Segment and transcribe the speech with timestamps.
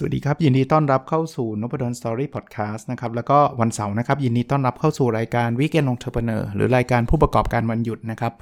[0.00, 8.32] สวัสดีครับ ยินดีต้อนรับเข้าสู่น p ด d o สตอรี่พอดแคสต์นะครับ แล้วก็วันเสาร์นะครับ ยินดีต้อนรับเข้าสู่รายการ Weekend Entrepreneur หรือรายการผู้ประกอบการวันหยุดนะครับ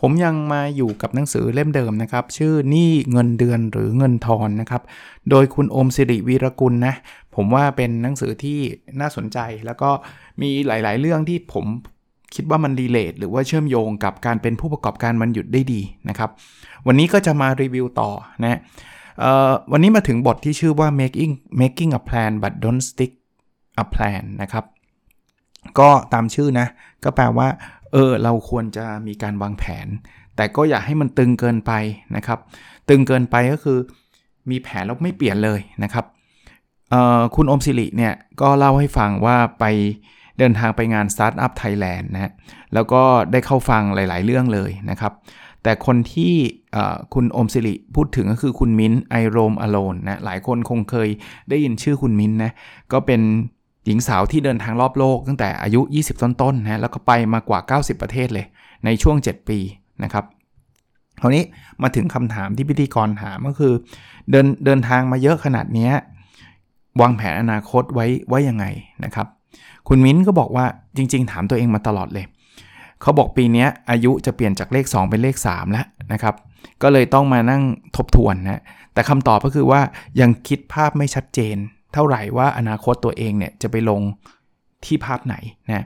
[0.00, 4.82] ผมยังมาอยู่กับหนังสือเล่มเดิมนะครับ ชื่อหนี้เงินเดือนหรือเงินทอนนะครับ
[5.30, 6.94] โดยคุณอมสิริวีรกุลนะ
[7.34, 8.58] ผมว่าเป็นหนังสือที่
[9.00, 9.90] น่าสนใจ แล้วก็
[10.40, 11.66] มีหลาย ๆ เรื่องที่ผม
[12.34, 16.30] คิดว่ามันรีเลทหรือว่าเชื่อมโยงกับการเป็นผู้ประกอบการมันหยุดได้ดีนะครับ
[16.86, 18.10] วันนี้ก็จะมารีวิวต่อ
[18.44, 18.60] นะ
[19.72, 23.12] วันนี้มาถึงบทที่ชื่อว่า making making a plan but don't stick
[23.82, 24.64] a plan นะครับ
[25.78, 26.66] ก็ตามชื่อนะ
[27.04, 27.48] ก็แปลว่า
[27.92, 29.86] เออ เราควรจะมีการวางแผน
[30.36, 31.72] แต่ก็อย่าให้มันตึงเกินไป
[32.16, 32.38] นะครับ
[32.88, 33.78] ตึงเกินไปก็คือ
[34.50, 36.04] มีแผนแล้วไม่เปลี่ยนเลยนะครับ
[37.34, 39.64] คุณอมสิริเนี่ยก็เล่าให้ฟังว่าไป
[40.38, 42.32] เดินทางไปงาน Startup Thailand นะ
[42.74, 45.12] แล้วก็ได้เข้าฟังหลาย ๆ เรื่องเลยนะครับ
[45.64, 46.32] แต่คนที่
[47.14, 51.08] คุณอมสิริพูดถึงก็คือคุณมิ้นไอโรมอโลนนะหลายคนคงเคย
[51.48, 52.52] ได้ยินชื่อคุณมิ้นนะ
[52.92, 53.20] ก็เป็น
[53.86, 58.46] หญิงสาวที่เดินทางรอบโลกตั้งแต่อายุ 20 ต้นๆนะแล้วก็ไปมากว่า 90 ประเทศเลย
[58.84, 59.58] ในช่วง 7 ปี
[60.04, 60.24] นะครับ
[61.20, 61.44] คราวนี้
[61.82, 63.72] มาถึงคำถามที่พิธีกรถามก็คือ
[64.30, 65.90] เดินเดินทางมาเยอะขนาดนี้
[67.00, 68.64] วางแผนอนาคตไว้ไว้ยังไง
[69.04, 69.26] นะครับ
[69.88, 70.64] คุณมิ้นก็บอกว่า
[70.96, 72.26] จริง ๆ ถามตัวเองมาตลอดเลย
[73.02, 76.34] เขาบอกปีนี้อายุจะเปลี่ยนจากเลข 2 เป็นเลข3แล้วนะครับ
[76.82, 77.62] ก็เลยต้องมานั่ง
[77.96, 79.80] ทบทวนนะ แต่คำตอบก็คือว่า
[80.20, 81.56] ยังคิดภาพไม่ชัดเจน
[81.94, 84.00] เท่าไหร่ว่าอนาคตตัวเองเนี่ยจะไปลง
[84.84, 85.36] ที่ภาพไหน
[85.68, 85.84] นะ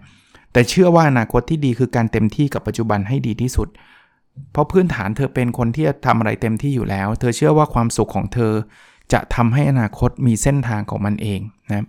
[0.53, 3.69] แต่เชื่อว่าอนาคตที่ดีคือการเต็มที่กับปัจจุบันให้ดีที่สุด
[4.53, 8.53] เพราะพื้นฐานเธอเป็นคนที่จะทำอะไรเต็มที่อยู่แล้ว เธอเชื่อว่าความสุขของเธอ
[9.13, 11.41] จะทำให้อนาคตมีเส้นทางของมันเอง
[11.71, 11.85] นะ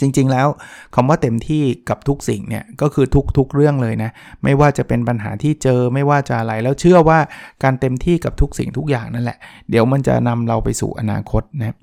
[0.00, 0.48] จริง ๆ แล้ว
[0.94, 4.10] คำว่าเต็มที่กับทุกสิ่งเนี่ยก็คือทุกๆเรื่องเลยนะ
[4.44, 7.18] ไม่ว่าจะเป็นปัญหาที่เจอไม่ว่าจะอะไรแล้วเชื่อว่า
[7.62, 9.38] การเต็มที่กับทุกสิ่งทุกอย่างนั่นแหละ
[9.70, 11.76] เดี๋ยวมันจะนำเราไปสู่อนาคตนะ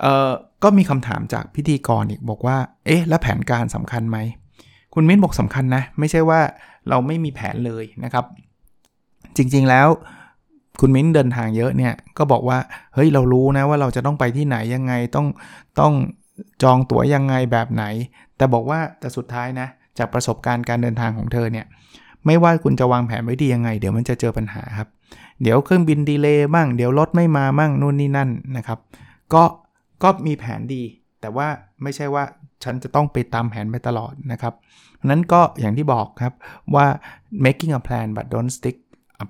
[0.00, 0.30] เอ่อ
[0.62, 2.56] ก็มีคำถามจากพิธีกรอีกบอกว่า
[2.86, 4.18] เอ๊ะแล้วแผนการสำคัญไหม
[4.94, 6.40] คุณมิ้นบอกสำคัญนะไม่ใช่ว่า
[6.88, 8.24] เราไม่มีแผนเลยนะครับ
[9.36, 9.88] จริงๆแล้ว
[10.80, 12.58] คุณมิ้นเดินทางเยอะเนี่ยก็บอกว่า
[12.94, 15.26] เฮ้ยเรารู้นะว่าเราจะต้องไปที่ไหนยังไงต้อง
[15.80, 15.92] ต้อง
[16.62, 17.84] จองตั๋วยังไงแบบไหน
[18.36, 19.68] แต่บอกว่าแต่สุดท้ายนะ
[19.98, 21.66] จากประสบการณ์การเดินทางของเธอเนี่ย
[22.26, 24.88] ไม่ว่าคุณจะวางแผนไว้ดียังไง เดี๋ยวมันจะเจอปัญหาครับ
[25.42, 28.78] เดี๋ยวเครื่องบินดีเลย์บ้าง เดี๋ยวรถไม่มาบ้างนู่นนี่นั่นนะครับ
[29.34, 29.44] ก็
[30.02, 30.82] ก็มีแผนดี
[31.20, 31.48] แต่ว่า
[31.82, 32.24] ไม่ใช่ว่า
[32.64, 34.54] ฉันจะต้องไปตามแผนไปตลอดนะครับ
[35.10, 36.32] นั้นก็อย่างที่บอกครับ
[36.74, 36.86] ว่า
[37.44, 38.76] making a plan but don't stick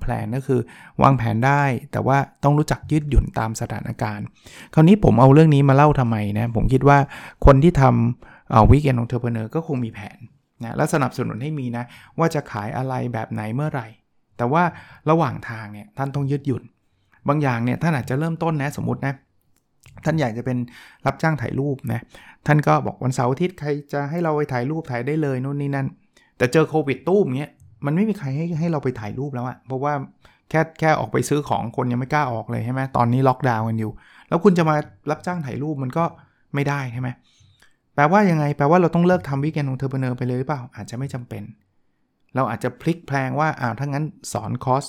[0.01, 0.61] แพลนก็คือ
[1.03, 1.63] วางแผนได้
[1.93, 4.27] แต่ว่าต้องรู้จักยืดหยุ่นตามสถานการณ์
[4.75, 6.99] คราวนี้ผมเอาเรื่องนี้มาเล่าทำไมนะ ผมคิดว่า
[7.47, 7.83] คนที่ท
[8.27, 10.19] ทำ weekend entrepreneur ก็คงมีแผน
[10.65, 11.85] นะและสนับสนุนให้มีนะ
[12.19, 13.87] ว่าจะขายอะไรแบบไหนเมื่อไหร่
[14.37, 14.63] แต่ว่า
[15.11, 16.63] ระหว่างทางเนี่ยท่านต้องยืดหยุ่น
[17.29, 19.15] บางอย่างเนี่ยท่านอาจจะเริ่มต้นนะสมมตินะ
[20.05, 20.59] ท่านอยากจะเป็น
[21.07, 22.01] รับจ้างถ่ายรูปนะ
[22.47, 25.87] ท่านก็บอกวันเสาร์อาทิตย์ใครจะให้เราไปถ่ายรูปถ่ายได้เลยนู่นนี่นั่น
[26.39, 27.53] แต่เจอโควิดตู้มเงี้ย
[27.87, 29.93] มันไม่มีใครให้ให้เราไปถ่ายรูปแล้วอะเพราะว่า
[30.51, 33.91] แค่แค่ออกไปซื้อของคนยังไม่กล้าออกเลยใช่ไหมตอนนี้ล็อกดาวน์กันอยู่
[34.29, 34.77] แล้วคุณจะมา
[35.11, 36.05] รับจ้างถ่ายรูปมันก็
[36.55, 37.09] ไม่ได้ใช่ไหม
[37.95, 41.43] แปลว่ายังไงแปลว่าเราต้องเลิกทำ weekend entrepreneur ไปเลยหรือเปล่าอาจจะไม่จำเป็น
[42.35, 44.85] เราอาจจะพลิกแพลงว่าอ้าวถ้างั้นสอนคอร์ส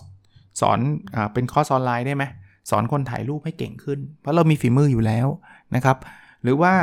[0.62, 0.80] สอน
[1.16, 2.24] อ่าเป็นคอร์สออนไลน์ได้ไหม
[2.70, 5.28] สอนคนถ่ายรูปให้เก่งขึ้น เพราะเรามีฝีมืออยู่แล้ว
[5.76, 5.98] นะครับ
[6.44, 6.74] หรือว่า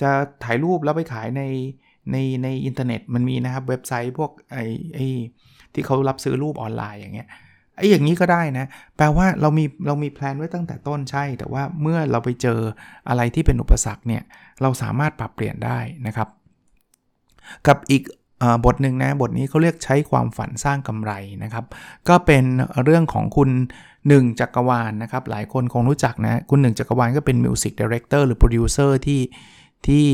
[0.00, 0.10] จะ
[0.44, 1.42] ถ่ายรูปแล้วไปขายใน
[2.12, 4.58] ในในอินเทอร์เน็ตมันมีนะครับเว็บไซต์พวกไอ
[4.94, 4.98] ไอ
[5.72, 7.28] ที่เขารับซื้อรูปออนไลน์อย่างเงี้ย
[7.76, 12.58] ไอ้อย่างนี้ก็ได้นะ แปลว่าเรามีเรามี plan ไว้ตั้งแต่ต้นใช่ แต่ว่าเมื่อเราไปเจอ
[13.08, 14.22] อะไรที่เป็นอุปสรรคเนี่ย
[14.62, 16.28] เราสามารถปรับเปลี่ยนได้นะครับ
[17.66, 18.02] กับอีก
[18.64, 21.12] บทหนึ่งนะ บทนี้เขาเรียกใช้ความฝันสร้างกำไร
[21.42, 21.64] นะครับ
[22.08, 22.44] ก็เป็น
[22.84, 23.50] เรื่องของคุณ
[24.08, 29.20] หนึ่งจักรวาลนะครับ หลายคนคงรู้จักนะ คุณหนึ่งจักรวาลก็เป็น music director หรือโปรดิวเซอร์ที่
[29.86, 30.04] ที่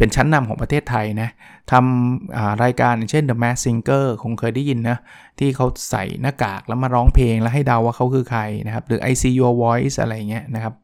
[0.00, 1.30] เป็นชั้นนำของประเทศไทยนะ
[1.72, 4.98] ทำรายการเช่น The Mask Singer คงเคยได้ยินนะ
[5.38, 10.74] ที่เขาใส่หน้ากากแล้วมาร้องเพลงแล้วให้เดาว่าเขาคือใครนะครับ หรือ I See Your Voice อะไรเงี้ยนะครับ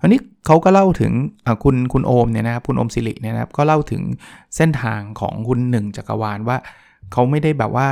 [0.00, 1.12] อันนี้เขาก็เล่าถึง
[1.64, 4.02] คุณคุณโอมเนี่ยนะครับคุณโอมสิริเนี่ยนะครับก็เล่าถึง
[4.56, 6.56] เส้นทางของคุณหนึ่งจักรวาลว่า
[7.12, 7.86] เขาไม่ได้แบบว่า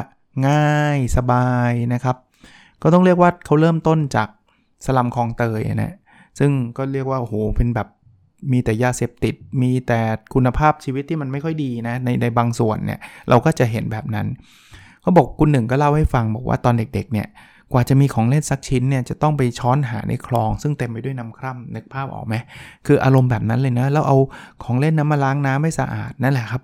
[0.49, 2.17] ง่ายสบายนะครับ
[2.83, 4.29] ก็ต้องเรียกว่าเขาเริ่มต้นจาก
[4.87, 5.95] สลัมคลองเตยนะ
[6.39, 7.89] ซึ่งก็เรียกว่าโอ้โหเป็นแบบ
[8.53, 10.01] มีแต่ยาเสพติด มีแต่
[10.35, 14.27] คุณภาพชีวิตที่มันไม่ค่อยดีนะในในบางส่วนเนี่ยเราก็จะเห็นแบบนั้น
[15.03, 17.29] เขาบอกคุณหนึ่งก็เล่าให้ฟังบอกว่าตอนเด็กๆเนี่ย
[17.73, 22.35] กว่าจะมีของเล่นสักชิ้นเนี่ยจะต้องไปช้อนหาในคลอง ซึ่งเต็มไปด้วยน้ำคร่ำนึกภาพออกไหม
[22.87, 24.17] คืออารมณ์แบบนั้นเลยนะแล้วเอา
[24.65, 26.63] ของเล่นน้ำมาล้างน้ำไม่สะอาดนั่นแหละครับ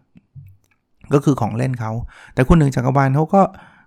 [1.13, 1.93] ก็คือของเล่นเขา
[2.35, 3.43] แต่คุณหนึ่งจักรวาลเขาก็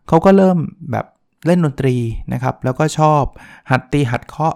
[0.07, 0.57] เขาก็เริ่ม
[0.91, 1.05] แบบ
[1.45, 1.95] เล่นดนตรี
[2.33, 3.23] นะครับ แล้วก็ชอบ
[3.71, 4.55] หัดตีหัดเคาะ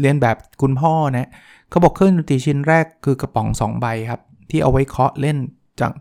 [0.00, 1.28] เรียนแบบคุณพ่อนะ
[1.72, 4.20] เขาบอกเครื่องดนตรีชิ้นแรกคือกระป๋อง 2 ใบครับ
[4.50, 5.36] ที่เอาไว้เคาะเล่น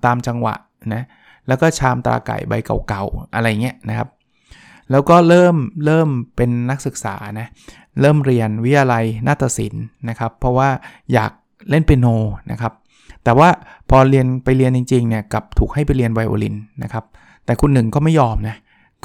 [0.06, 0.56] ตามจังหวะ
[0.94, 1.04] นะ
[1.48, 2.54] แล้วก็ชามตาไก่ใบ
[2.88, 4.10] เก่าๆ อะไรเงี้ยนะครับ
[4.92, 7.48] แล้วก็เริ่มเริ่มเป็นนักศึกษานะ
[8.02, 10.70] เริ่มเรียนวิทยาลัยนาฏศิลป์นะครับ เพราะว่า
[11.14, 11.32] อยาก
[11.70, 12.08] เล่นเปียโน
[12.52, 12.74] นะครับ
[13.24, 13.50] แต่ว่า
[13.90, 17.06] พอเรียนไปเรียนจริงๆเนี่ยกับถูกให้ไปเรียนไวโอลินนะครับ
[17.46, 18.56] แต่คุณหนึ่งก็ไม่ยอมนะ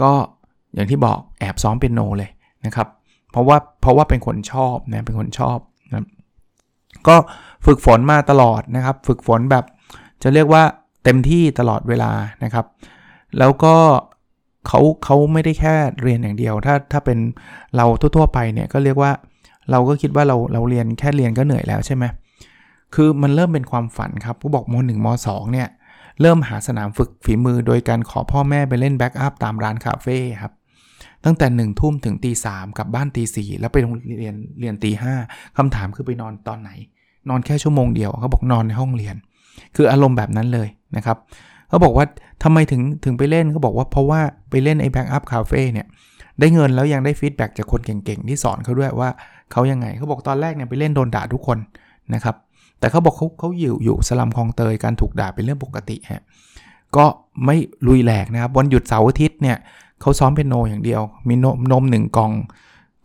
[0.02, 0.12] ก็
[0.74, 2.30] อย่างที่บอกแอบซ้อมเปียโนเลย
[2.66, 2.88] นะครับ
[3.30, 5.58] เพราะว่าเพราะว่าเป็นคนชอบนะเป็นคนชอบ
[7.08, 7.16] ก็
[7.66, 9.64] ฝึกฝนมาตลอดนะครับ ฝึกฝนแบบ
[10.22, 10.62] จะเรียกว่า
[11.04, 12.10] เต็มที่ตลอดเวลา
[12.44, 12.66] นะครับ
[13.38, 13.74] แล้วก็
[14.66, 17.18] เขาเขาไม่ได้แค่เรียนอย่างเดียว ถ้าถ้าเป็น
[17.76, 19.12] เราทั่วๆไปเนี่ยก็เรียกว่า
[19.70, 22.04] เราก็คิดว่าเราเราเรียนแค่เรียนก็เหนื่อยแล้วใช่ไหม
[22.94, 25.68] คือมันเริ่มเป็นความฝันครับผู้บอกม .1 ม .2 เนี่ย
[26.20, 30.52] เริ่มหาสนามฝึกฝีมือโดยการขอพ่อแม่ไปเล่น backup ตามร้านคาเฟ่ครับ
[31.24, 35.14] ตั้งแต่หนึ่งทุ่มถึงตีสามกลับบ้านตีสี่แล้วไปโรงเรียนเรียนตีห้า
[35.56, 36.70] คำถามคือไปนอนตอนไหน
[37.28, 39.16] นอนแค่ชั่วโมงเดียวเขาบอกนอนในห้องเรียน
[39.76, 41.16] คืออารมณ์แบบนั้นเลยนะครับ
[41.68, 42.06] เขาบอกว่า
[42.42, 44.20] ทำไมถึงถึงไปเล่นเขาบอกว่าเพราะว่า
[44.50, 45.86] ไปเล่นไอ้ backup คาเฟ่เนี่ย
[46.40, 49.10] ได้เงินแล้วยังได้ feedback จากคนเก่งๆ ที่สอนเขาด้วยว่า
[49.52, 51.58] เขายังไงเขาบอกตอนแรกเนี่ยไปเล่นโดนด่าทุกคน
[52.14, 52.36] นะครับ
[52.78, 56.22] แต่เขาบอกเขาเขาอยู่อยู่สลัมคลองเตยการถูกด่าเป็นเรื่องปกติฮะ
[56.96, 57.04] ก็
[57.44, 57.56] ไม่
[57.86, 59.56] ลุยแหลกนะครับวันหยุดเสาร์อาทิตย์เนี่ย
[60.00, 62.32] เขาซ้อมเป็นโนอย่างเดียว มีนมนมหนึ่งกล่อง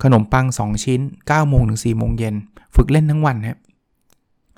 [0.03, 2.35] ขนมปัง 2 ชิ้น9โมงถึง4โมงเย็น
[2.75, 3.57] ฝึกเล่นทั้งวันครับ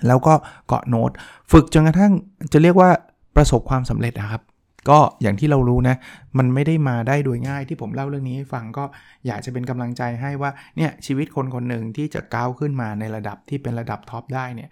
[0.08, 0.34] แล้วก็
[0.68, 1.12] เกาะโน้ต
[1.52, 2.14] ฝึกจนกระทั่ง
[2.54, 2.90] จะเรียกว่า
[3.36, 4.42] ประสบความสำเร็จนะครับ
[4.90, 5.96] ก็อย่างที่เรารู้นะ
[6.38, 8.86] มันไม่ได้มาได้โดยง่ายที่ผมเล่าเรื่องนี้ให้ฟังก็
[9.28, 14.70] อยากจะเป็นกำลังใจให้ว่าเนี่ยชีวิตคนคนหนึ่งที่จะก้าวขึ้นมาในระดับที่เป็นระดับท็อปได้เนี่ย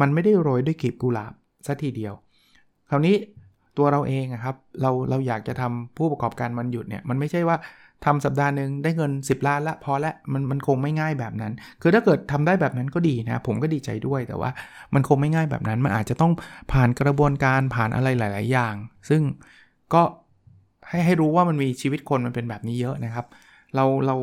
[0.00, 1.32] มันไม่ได้โรยด้วยกลีบกุหลาบ
[1.66, 2.14] สัทีเดียว
[2.90, 3.16] คราวนี้
[3.78, 7.56] ตัวเราเองครับเราเราอยากจะทำผู้ประกอบการมันหยุดเนี่ยมันไม่ใช่ว่า
[8.04, 11.52] ทำสัปดาห์หนึ่งได้เงิน 10 ล้านละพอละมันมันคงไม่ง่ายแบบนั้น
[11.82, 14.50] คือถ้าเกิดทำได้แบบนั้นก็ดีนะผมก็ดีใจด้วยแต่ว่า
[14.94, 16.32] มันคงไม่ง่ายแบบนั้น มันอาจจะต้อง
[16.72, 18.74] ผ่านกระบวนการผ่านอะไรหลาย ๆ อย่าง
[19.08, 19.22] ซึ่ง
[19.94, 20.02] ก็
[20.88, 23.26] ให้ให้รู้ว่ามันมีชีวิตคนมันเป็นแบบนี้เยอะนะครับ
[23.74, 24.16] เราเรา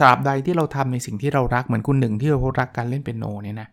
[0.00, 3.68] ตราบใดที่เราทำในสิ่งที่เรารักเหมือนคุณหนึ่งที่เรารักการเล่นเปียโนเนี่ยนะ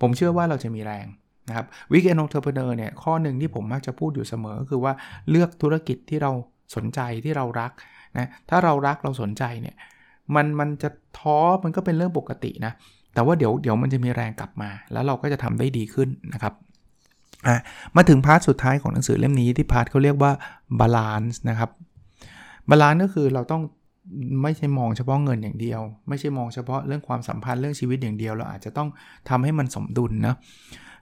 [0.00, 1.06] ผมเชื่อว่าเราจะมีแรง
[1.48, 4.92] นะครับ weekend entrepreneur เนี่ยข้อหนึ่งที่ผมมักจะพูดอยู่เสมอก็คือว่า
[5.30, 6.32] เลือกธุรกิจที่เรา
[6.76, 7.72] สนใจที่เรารัก
[8.18, 9.76] นะถ้าเรารักเราสนใจเนี่ย
[10.34, 12.72] มันมันจะท้อมันก็เป็นเรื่องปกตินะ
[13.14, 16.54] แต่ว่าเดี๋ยวเดี๋ยวมันจะมีแรงกลับมา แล้วเราก็จะทำได้ดีขึ้นนะครับ
[17.96, 20.32] มาถึง part สุดท้ายของหนังสือเล่มนี้ที่ part เขาเรียกว่า
[20.80, 21.70] balance นะครับ
[22.70, 23.62] balance ก็คือเราต้อง
[24.42, 28.88] ไม่ใช่มองเฉพาะเงินอย่างเดียว ไม่ใช่มองเฉพาะเรื่องความสัมพันธ์เรื่องชีวิตอย่างเดียว เราอาจจะต้อง
[29.28, 30.34] ทำให้มันสมดุลนะ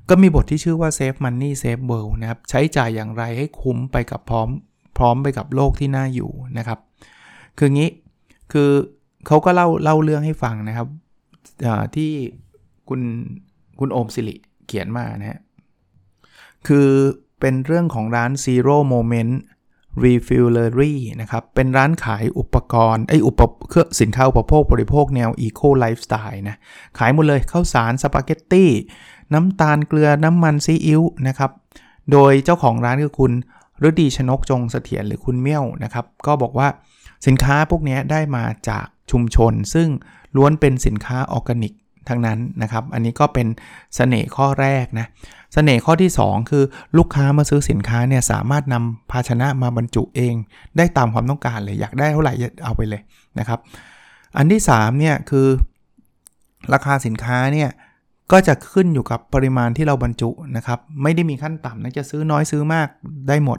[0.09, 4.49] ก็มีบทที่ชื่อว่า Save Money Save World นะครับใช้จ่ายอย่างไรให้คุ้มไปกับพร้อม
[4.99, 6.79] พร้อมไปกับโลกที่น่าอยู่นะครับ
[7.59, 7.91] คืองี้
[8.53, 8.71] คือ
[9.27, 10.89] เขาก็เล่าเล่าเรื่องให้ฟังนะครับ
[11.97, 12.13] ที่
[12.89, 13.01] คุณ
[13.79, 14.35] คุณโอมสิริ
[14.67, 15.41] เขียนมานะฮะ
[16.67, 16.89] คือ
[17.41, 19.33] เป็นเรื่องของร้าน Zero Moment
[20.05, 26.57] Refuelery นะครับ เป็นร้านขายอุปกรณ์ไออุปเครื่องสินค้าอุปโภคบริโภคแนว Eco Lifestyle นะ
[26.99, 28.71] ขายหมดเลยข้าวสารสปาเกตตี้
[29.35, 31.51] น้ำตาลเกลือน้ำมันซีอิ๊วนะครับ
[32.13, 33.33] โดยเจ้าของร้านคือคุณ
[33.89, 36.69] ฤดีชนกจงเสถียรหรือคุณเมี่ยวนะครับ ก็บอกว่า
[37.27, 39.89] สินค้าพวกนี้ได้มาจากชุมชน ซึ่ง
[40.37, 41.73] ล้วนเป็นสินค้าออร์แกนิก
[42.09, 46.65] ทั้งนั้นนะครับ อันนี้ก็เป็นเสน่ห์ข้อแรกนะเสน่ห์ข้อที่ 2 คือ
[46.99, 50.35] ลูกค้ามาซื้อสินค้าเนี่ยสามารถนำภาชนะมาบรรจุเอง
[50.77, 52.33] ได้ตามความต้องการเลยอยากได้เท่าไหร่
[52.65, 53.03] เอาไปเลย
[53.39, 53.59] นะครับ
[54.37, 55.47] อันที่3เนี่ยคือ
[56.73, 57.71] ราคาสินค้าเนี่ย
[58.33, 62.89] ก็จะขึ้นอยู่กับปริมาณที่เราบรรจุนะครับ ไม่ได้มีขั้นต่ำนะจะซื้อน้อยซื้อมาก
[63.29, 63.59] ได้หมด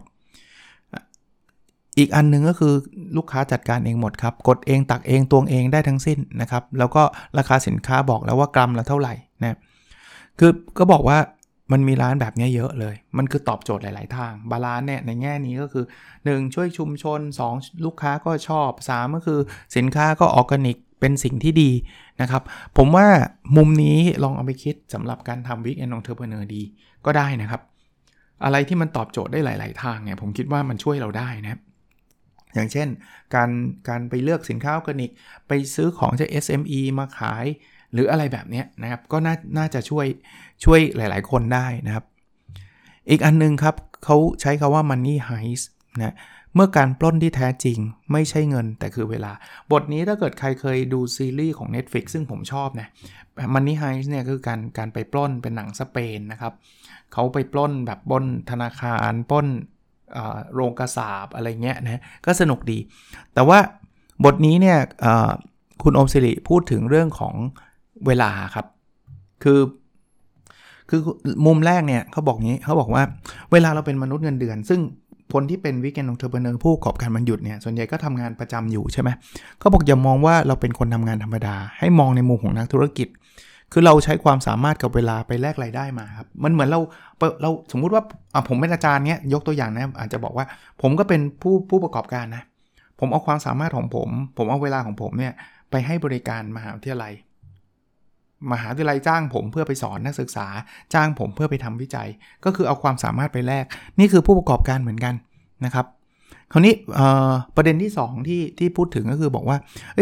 [1.97, 2.73] อีกอันนึงก็คือ
[3.17, 7.03] ลูกค้าจัดการเองหมดครับ กดเองตักเองตวงเองได้ทั้งสิ้นนะครับ แล้วก็
[7.37, 9.57] ราคาสินค้าบอกแล้วว่ากรัมละเท่าไหร่นะ
[10.39, 11.17] คือก็บอกว่า
[11.71, 15.85] มันมีร้านแบบนี้เยอะเลย มันคือตอบโจทย์หลาย ๆ ทาง balance เนี่ยในแง่นี้ก็คือ
[16.19, 17.19] 1 ช่วยชุมชน
[17.51, 19.39] 2 ลูกค้าก็ชอบ 3 ก็คือ
[19.75, 21.71] สินค้าก็ออร์แกนิกเป็นสิ่งที่ดี
[22.21, 22.41] นะครับ
[22.77, 23.07] ผมว่า
[23.57, 26.61] มุมนี้ลองเอาไปคิดสำหรับการทำ weekend entrepreneur ดี
[27.05, 27.61] ก็ได้นะครับ
[28.43, 31.59] อะไรที่มันตอบโจทย์ได้หลาย ๆ ทางเนี่ยผมคิดว่ามันช่วยเราได้นะ
[32.55, 32.87] อย่างเช่น
[33.35, 33.49] การ
[33.89, 35.11] การไปเลือกสินค้าออร์แกนิก
[35.47, 37.45] ไปซื้อของจาก SME มาขาย
[37.93, 40.05] หรืออะไรแบบนี้นะครับ ก็น่าน่าจะช่วย
[40.63, 42.05] ช่วยหลาย ๆ คนได้นะครับ
[43.09, 45.65] อีกอันนึงครับเขาใช้คาว่า money heist
[45.97, 46.15] นะ
[46.55, 47.77] เมื่อการปล้นที่แท้จริง
[48.11, 49.31] ไม่ใช่เงินแต่คือเวลา
[49.71, 52.87] บทนี้ถ้าเกิดใครเคยดูซีรีส์ของ Netflix ซึ่งผมชอบนะ
[53.53, 56.53] Money Heist เนี่ยคือการการไปปล้นเป็นหนังสเปนนะครับ
[57.13, 59.47] เขาไปปล้นแบบปล้นธนาคารปล้น
[60.53, 62.77] โรงกษาปณ์อะไรเงี้ยนะก็สนุกดี
[63.33, 63.59] แต่ว่า
[64.25, 64.77] บทนี้เนี่ย
[65.83, 67.35] คุณอมสิริพูดถึงเรื่องของ
[68.07, 68.65] เวลาครับ
[69.43, 69.59] คือ
[70.89, 71.01] คือ
[71.45, 73.03] มุมแรกเนี่ยเขาบอกงี้เขาบอกว่า
[73.51, 74.81] เวลาเราเป็นมนุษย์เงินเดือน ซึ่ง
[75.33, 79.09] คนที่เป็น weekend entrepreneur ผู้ประกอบการวันหยุดเนี่ยส่วนใหญ่ก็ทำงานประจำอยู่ใช่ไหม
[79.59, 83.07] เขาบอกอย่ามองว่าเราเป็นคนทำงานธรรมดา ให้มองในมุมของนักธุรกิจ
[83.71, 86.79] คือเราใช้ความสามารถกับเวลาไปแลกรายได้มาครับ มันเหมือนเรา
[87.41, 88.03] เราสมมุติว่า
[88.47, 90.45] ผมเป็นอาจารย์เนี้ยยกตัวอย่างนะอาจจะบอกว่า
[90.81, 92.43] ผมก็เป็นผู้ผู้ประกอบการนะ
[92.99, 95.33] ผมเอาความสามารถของผม ผมเอาเวลาของผมเนี่ย
[95.71, 97.13] ไปให้บริการมหาวิทยาลัย
[98.51, 100.47] มหาวิทยาลัยจ้างผมเพื่อไปสอนนักศึกษา
[100.93, 102.07] จ้างผมเพื่อไปทำวิจัย
[102.45, 103.65] ก็คือเอาความสามารถไปแลก
[103.99, 105.13] นี่คือผู้ประกอบการเหมือนกัน
[105.65, 105.85] นะครับ
[106.51, 106.73] คราวนี้
[107.55, 109.57] ประเด็นที่ 2 ที่ที่พูดถึงก็คือบอกว่า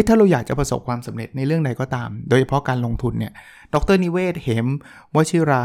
[0.07, 3.33] ถ้าเราอยากจะประสบความสำเร็จในเรื่องใดก็ตาม โดยเฉพาะการลงทุนเนี่ย
[3.73, 4.65] ดรนิเวศเหม
[5.15, 5.63] วชิรา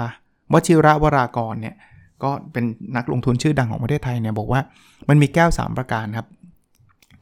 [0.52, 1.74] วชิระวรากรเนี่ย
[2.22, 2.64] ก็เป็น
[2.96, 4.60] นักลงทุนชื่อดังของประเทศไทยเนี่ยบอกว่า
[5.08, 6.26] มันมีแก้ว 3 ประการครับ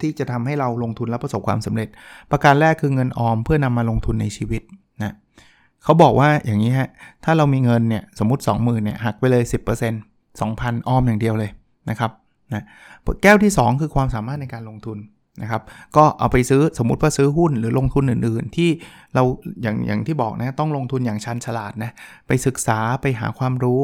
[0.00, 1.88] ที่จะทำให้เราลงทุนและประสบความสำเร็จ
[2.30, 4.62] ประการแรกคือเงินออมเพื่อนำมาลงทุนในชีวิต
[5.02, 5.14] นะ
[5.84, 6.88] เขาบอกว่าอย่างนี้ฮะ
[7.24, 11.50] ถ้าเรามีเงินเนี่ยสมมติ 20,000เนี่ยหักไปเลย 10% 2,000 ออมอย่างเดียวเลย
[11.90, 12.10] นะครับ
[12.54, 12.64] นะ
[13.22, 14.98] แก้วที่ 2 คือความสามารถในการลงทุน
[15.42, 15.62] นะครับ
[15.96, 18.70] ก็เอาไปซื้อสมมุติว่าซื้อหุ้นหรือลงทุนอื่น ๆ ที่
[19.14, 19.22] เรา
[19.62, 21.90] อย่างอย่างที่บอกนะต้องลงทุนอย่างชันฉลาดนะ
[22.26, 23.80] ไปศึกษาไปหาความรู้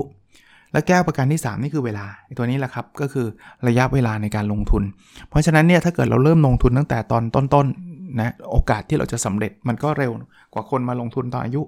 [0.73, 2.07] และแก้วประการที่ 3 นี่คือเวลา
[2.39, 3.27] ตัวนี้แหละครับก็คือ
[3.69, 4.83] ระยะเวลาในการลงทุน
[5.29, 10.13] เพราะฉะนั้นเนี่ยถ้าเกิดเราเริ่มลงทุนตั้งแต่ตอนต้นๆนะโอกาสที่เราจะสำเร็จมันก็เร็ว
[10.55, 11.61] กว่าคนมาลงทุนตอนอายุ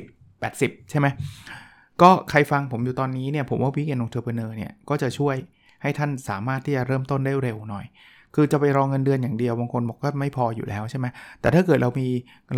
[0.00, 1.06] 70 80 ใช่ไหม
[2.02, 5.36] ก็ใครฟังผมอยู่ตอนนี้เนี่ยผมว่า weekend entrepreneur เนี่ยก็จะช่วย
[5.82, 7.86] ให้ท่านสามารถที่จะเริ่มต้นได้เร็วหน่อย
[8.34, 11.06] คือจะไปรอเงินเดือนอย่างเดียวบางคนบอกก็ไม่พออยู่แล้วใช่ไหม
[11.40, 12.08] แต่ถ้าเกิดเรามี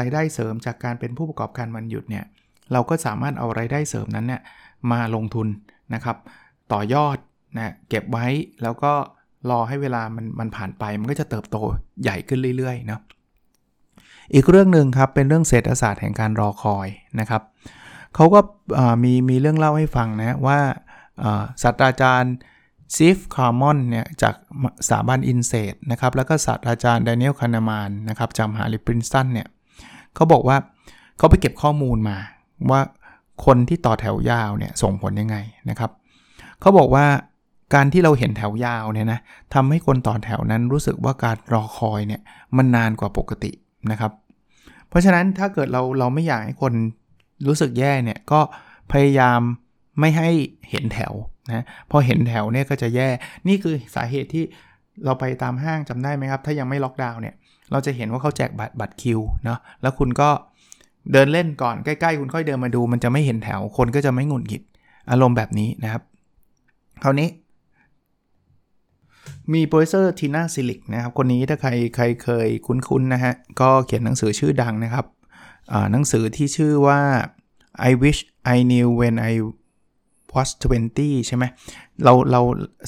[0.01, 2.25] รายได้เสริมจากการเป็นผู้ประกอบการวันหยุดเนี่ย
[2.73, 4.41] เราก็สามารถเอารายได้เสริมนั้นเนี่ย
[4.93, 5.49] มาลงทุน
[5.95, 6.17] นะครับ
[6.73, 7.17] ต่อยอด
[7.57, 8.27] นะเก็บไว้
[8.63, 8.93] แล้วก็
[9.51, 11.57] รอให้เวลามันมันผ่านไปมันก็จะเติบโต
[12.03, 13.01] ใหญ่ขึ้นเรื่อยๆเนาะ
[14.35, 16.89] อีกเรื่องหนึ่งครับเป็นเรื่องเศรษฐศาสตร์แห่งการรอคอย
[17.21, 17.43] นะครับ
[18.15, 18.41] เขาก็
[19.05, 20.59] มีมีเรื่องเล่าให้ฟังนะว่า
[21.63, 22.35] ศาสตราจารย์
[22.97, 24.35] Ziv Carmon เนี่ยจาก
[24.89, 29.49] สถาบัน INSEAD นะครับแล้วก็ศาสตราจารย์ Daniel Kahneman นะครับจากมหาลันเนี่ย
[30.15, 30.57] เขาบอกว่า
[31.19, 32.17] เขาไปเก็บข้อมูลมา
[32.71, 32.81] ว่า
[33.47, 35.37] คนที่ต่อแถวยาวเนี่ยส่งผลยังไง
[35.71, 35.91] นะครับ
[36.61, 37.07] เขาบอกว่า
[37.75, 39.21] การที่เราเห็นแถวยาวเนี่ยนะ
[39.55, 42.21] ทำให้คนต่อแถวนั้นรู้สึกว่าการรอคอยเนี่ย
[42.57, 43.53] มันนานกว่าปกติ
[43.91, 44.13] นะครับ
[44.89, 46.73] เพราะฉะนั้นถ้าเกิดเราเราไม่อยากให้คน
[47.47, 48.41] รู้สึกแย่เนี่ยก็
[48.93, 49.41] พยายาม
[49.99, 50.29] ไม่ให้
[50.71, 51.13] เห็นแถว
[51.49, 53.09] นะพอเห็นแถวเนี่ยก็จะแย่
[53.49, 54.45] นี่คือสาเหตุที่
[55.05, 57.35] เราไปตามห้างจำได้ไหมครับ ถ้ายังไม่ล็อกดาวน์เนี่ย
[57.73, 60.31] เราจะเห็นว่าเขาแจกบัตรบัตรคิวเนาะแล้วคุณก็
[61.13, 64.63] เดินเล่นก่อนใกล้ๆ คุณค่อยเดินมาดู มันจะไม่เห็นแถวคนก็จะไม่หงุดหงิด
[65.11, 66.03] อารมณ์แบบนี้นะครับ
[67.03, 67.29] คราวนี้
[69.53, 75.07] มี Professor Tina Seelig นะครับคนนี้ถ้าใครใครเคยคุ้นๆนะฮะก็เขียนหนังสือชื่อดังนะครับ
[75.93, 77.01] หนังสือที่ชื่อว่า
[77.89, 78.21] I wish
[78.55, 79.33] I knew when I
[80.35, 80.49] was
[80.91, 81.45] 20 ใช่ไหม
[82.05, 82.41] เราเรา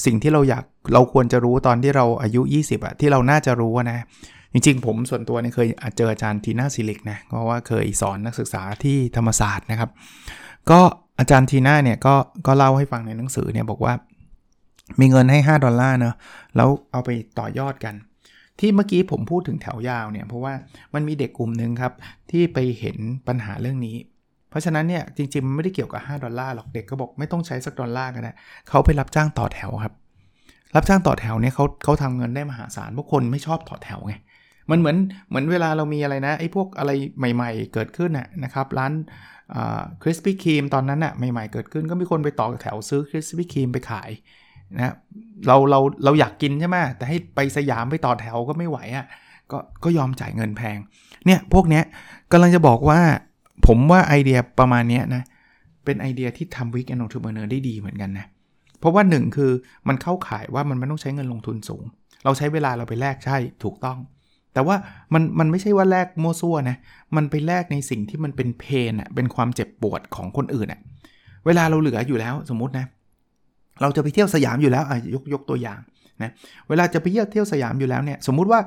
[0.05, 3.99] สิ่งที่เราอยากเราควรจะรู้ตอนที่เราอายุ 20อะที่เราน่าจะรู้นะ
[4.53, 9.89] จริงๆ ผมส่วนตัวเนี่ยเคยเจออาจารย์ Tina Seelig นะเพราะว่าเคยสอนนักศึกษาที่ธรรมศาสตร์นะครับ
[10.71, 10.79] ก็
[11.19, 12.15] อาจารย์ Tina เนี่ยก็
[12.47, 13.93] ก็เล่าให้ฟังในหนังสือเนี่ยบอกว่า
[14.99, 16.15] มีเงินให้ 5 ดอลลาร์เนาะ
[16.55, 17.09] แล้วเอาไป
[17.39, 17.95] ต่อยอดกัน
[18.59, 20.53] ที่เมื่อกี้ผมพูดถึงแถวยาวเนี่ยเพราะว่า
[20.93, 21.93] มันมีเด็กกลุ่มหนึ่งครับ
[22.31, 22.97] ที่ไปเห็น
[23.27, 23.95] ปัญหาเรื่องนี้
[24.55, 28.31] ราะฉะนั้นเนี่ยจริงๆ มันไม่ได้เกี่ยวกับ 5 ดอลลาร์หรอกเด็กก็บอกไม่ต้องใช้สักดอลลาร์ก็ได้
[28.69, 29.93] เขาไปรับจ้างต่อแถวครับ
[30.75, 34.13] รับจ้างต่อแถวเนี่ยเขาเขาทำเงินได้มหาศาลพวกคนไม่ชอบต่อแถวไง
[34.71, 34.97] มันเหมือน
[35.29, 38.93] เหมือนเวลาเรามีอะไรนะไอ้พวกอะไรใหม่ ๆ เกิดขึ้นน่ะนะครับร้าน
[40.03, 44.09] Krispy Kreme ตอนนั้นน่ะใหม่ ๆ เกิดขึ้นก็มีคนไปต่อแถวซื้อ Krispy Kreme ไปขาย
[44.75, 44.93] นะ
[45.47, 49.05] เราเราเราอยากกินใช่ไหมแต่ให้ไปสยามไปต่อแถวก็ไม่ไหวอะ่ะ
[49.51, 50.77] ก็ก็ยอมจ่ายเงินแพง
[51.25, 51.83] เนี่ยพวกเนี้ย
[52.31, 52.99] กำลังจะบอกว่า
[53.67, 55.23] ผมว่าไอเดียประมาณนี้นะ
[55.85, 58.25] เป็นไอเดียที่ทำ Weekend Entrepreneur ได้ดีเหมือนกันนะ
[58.79, 59.51] เพราะว่าหนึ่งคือ
[59.87, 61.83] มันเข้าข่ายว่ามันไม่ต้องใช้เงินลงทุนสูง
[62.23, 63.97] เราใช้เวลาเราไปแลกใช่ถูกต้อง
[64.53, 64.75] แต่ว่า
[65.13, 66.77] มันมันไม่ใช่ว่าแลกมั่วซั่วนะ
[67.15, 70.79] มันไปแลกในสิ่งที่มันเป็น pain อะเป็นความเจ็บปวดของคนอื่นอะ
[71.45, 72.85] เวลาเราเหลืออยู่แล้วสมมตินะ
[73.81, 75.79] เราจะไปเที่ยวสยามอยู่แล้วอะยกยกตัวอย่าง
[76.23, 76.31] นะ
[76.69, 78.59] เวลาจะไปเที่ยวเที่ยวสยามอยู่แล้วเนี่ย สมมุติว่า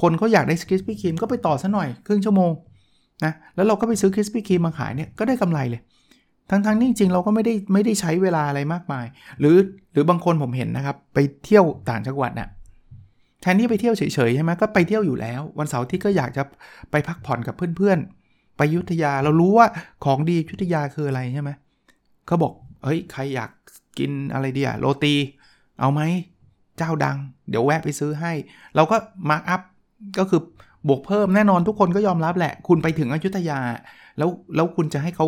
[0.00, 2.50] คนเขาอยากได้ Krispy Kreme ก็ไปต่อซะหน่อยครึ่งชั่วโมง
[3.24, 5.80] นะแล้วเราก็ไปซื้อ Krispy Kreme มาขายเนี่ยก็ได้กำไรเลย
[6.50, 9.06] ทั้งๆที่จริงเราก็ไม่ได้ไม่ได้ใช้เวลาอะไรมากมาย
[9.40, 9.56] หรือ
[9.92, 16.42] หรือบางคนผมเห็นนะครับ ไปเที่ยวต่างจังหวัดนะ่ะนที่ไปเที่ยวเฉยๆใช่ไหมก็ไปเที่ยวอยู่แล้ว วันเสาร์ที่ก็อยากจะ
[16.90, 19.66] ไปพักผ่อนกับเพื่อนๆ ไปยุทธยาเรารู้ว่า
[20.04, 21.50] ของดียุทธยาคืออะไรใช่ไหม
[22.26, 22.52] เขาบอก
[22.84, 23.50] เฮ้ยใครอยาก
[23.98, 25.14] กินอะไรดีอะโรตี
[25.80, 26.00] เอาไหม
[26.78, 27.16] เจ้าดัง
[27.50, 28.32] เดี๋ยวแวะไปซื้อให้
[28.76, 28.96] เราก็
[29.30, 29.62] มาร์กอัพ
[30.18, 30.40] ก็คือ
[30.88, 33.58] บวกเพิ่มแน่นอนทุกคนก็ยอมรับแหละ คุณไปถึงอยุธยา
[34.18, 35.26] แล้วแล้วคุณจะให้เขา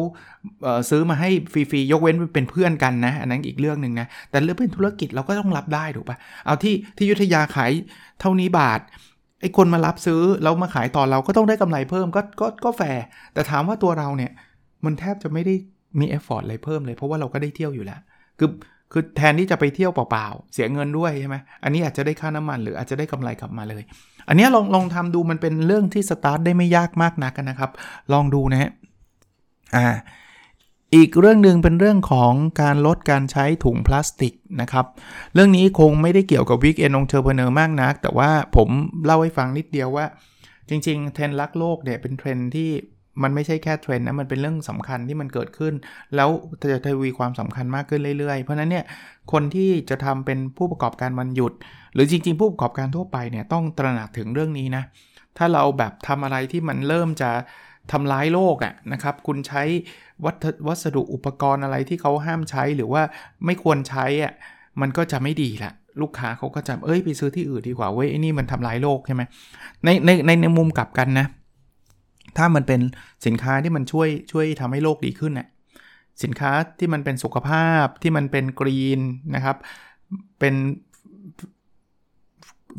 [0.63, 7.71] เซื้อมาให้ฟรีๆยกเว้นเป็นเพื่อนกันนะ อันนั้นอีกเรื่องหนึ่งนะ แต่เรื่องเป็นธุรกิจเราก็ต้องรับได้ถูกปะเอาที่ที่ยุธยาขาย
[8.21, 8.81] เท่านี้บาท
[9.41, 13.03] ไอ้คนมารับซื้อแล้วมาขายต่อเราก็ต้องได้กำไรเพิ่มก็ก็ก็แฟร์
[13.35, 14.33] แต่ถามว่าตัวเราเนี่ย
[14.85, 15.55] มันแทบจะไม่ได้
[16.01, 18.01] มี effort อะไรเพิ่มเลย เพราะว่าเราก็ได้เที่ยวอยู่แล้ว
[18.39, 18.49] คือ
[18.93, 23.83] คือแทนที่จะไปเที่ยวเปล่าๆ เสียเงินด้วยใช่ไหมอันนี้อาจจะได้ค่าน้ำมันหรืออาจจะได้กำไรกลับมาเลย
[24.29, 27.71] อันนี้ลองลองทำดูมันเป็นเรื่องที่สตาร์ทได้ไม่ยากมากนักนะครับ
[28.13, 28.71] ลองดูนะฮะ
[29.77, 29.87] อ่า
[30.95, 32.33] อีกเรื่องหนึ่งเป็นเรื่องของ
[32.63, 34.87] การลดการใช้ถุงพลาสติกนะครับ
[35.35, 38.69] เรื่องนี้คงไม่ได้เกี่ยวกับ Weekend Entrepreneur มากนัก แต่ว่าผม
[39.05, 40.07] เล่าให้ฟังนิดเดียวว่า
[40.69, 42.71] จริงๆ เทรนด์รักโลกเนี่ยเป็นเทรนด์ที่
[43.23, 45.75] มันไม่ใช่แค่เทรนด์นะ มันเป็นเรื่องสำคัญที่มันเกิดขึ้น
[46.17, 46.31] แล้ว
[46.73, 48.85] จะทวีความสำคัญมากขึ้นเรื่อยๆ เพราะนั้นเนี่ย
[49.33, 51.53] คนที่จะทำเป็นผู้ประกอบการวันหยุด
[51.95, 54.83] หรือจริงๆ ผู้ประกอบการทั่วไปเนี่ยต้องตระหนักถึงเรื่องนี้นะ
[55.39, 57.31] ถ้าเราแบบทำอะไรที่มันเริ่มจะ
[57.93, 59.63] ทำร้ายโลกอะนะครับ คุณใช้
[60.25, 60.33] วั
[60.67, 63.03] วัสดุอุปกรณ์อะไรที่เขาห้ามใช้หรือว่า
[63.45, 64.33] ไม่ควรใช้อะ
[64.81, 69.23] มันก็จะไม่ดีละลูกค้าเขาก็จะเอ้ยไปซื้อที่อื่นดีกว่าเว้ยไอ้นี่มันทำร้ายโลกใช่ไหม
[69.85, 71.27] ในในในมุมกลับกันนะ
[72.39, 72.81] ถ้ามันเป็น
[73.27, 75.47] สินค้าที่มันช่วยช่วยทำให้โลกดีขึ้นเนี่ย
[76.23, 79.01] สินค้าที่มันเป็นสุขภาพที่มันเป็น green
[79.35, 79.57] นะครับ
[80.39, 80.55] เป็น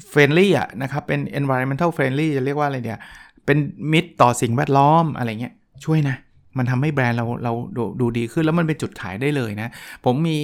[0.09, 2.99] friendly อะนะครับเป็น environmental friendly จะเรียกว่าอะไรเนี่ย
[3.45, 3.57] เป็น
[3.91, 5.53] มิตรต่อสิ่งแวดล้อมอะไรเงี้ย
[5.85, 6.15] ช่วยนะ
[6.57, 9.69] มันทำให้แบรนด์เราเราดูดูดีขึ้นแล้วมันเป็นจุดขายได้เลยนะ
[10.05, 10.37] ผมมี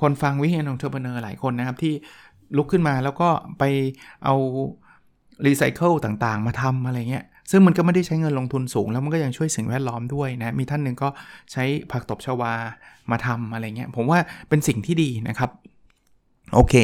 [0.00, 1.92] คนฟัง Weekend Entrepreneur หลายคนนะครับ ที่
[2.56, 3.64] ลุกขึ้นมาแล้วก็ไป
[4.24, 4.34] เอา
[5.46, 11.08] รีไซเคิลต่างๆ มาทำอะไรเงี้ย ซึ่งมันก็ไม่ได้ใช้เงินลงทุนสูง แล้วมันก็ยังช่วยสิ่งแวดล้อมด้วยนะ มีท่านหนึ่งก็
[11.52, 12.52] ใช้ผักตบชวา
[13.10, 15.50] มาทำอะไรเงี้ย ผมว่าเป็นสิ่งที่ดีนะครับ
[16.54, 16.74] โอเค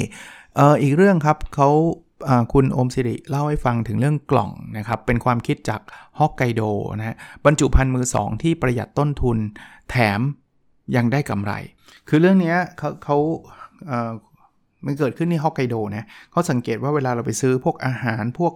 [0.57, 1.71] เอ่ออีกเรื่องครับเขา
[2.53, 5.81] คุณอมสิริเล่าให้ฟังถึงเรื่องกล่องนะครับ เป็นความคิดจาก
[6.19, 6.63] ฮอกไกโด
[6.99, 9.39] นะฮะบรรจุภัณฑ์มือสองที่ประหยัดต้นทุน
[9.91, 10.21] แถม
[10.97, 11.53] ยังได้กำไร
[12.09, 13.17] คือเรื่องนี้เขาเขา
[14.87, 18.53] มันเกิดขึ้นที่ฮอกไกโดนะเขาสังเกตว่าเวลาเราไปซื้อพวกอาหารพวก